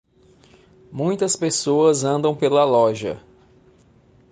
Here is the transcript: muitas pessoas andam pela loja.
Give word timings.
muitas 0.91 1.35
pessoas 1.35 2.03
andam 2.03 2.35
pela 2.35 2.65
loja. 2.65 3.23